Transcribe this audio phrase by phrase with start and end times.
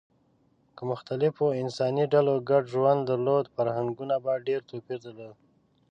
[0.75, 5.37] که مختلفو انساني ډلو ګډ ژوند درلود، فرهنګونو به ډېر توپیر درلود.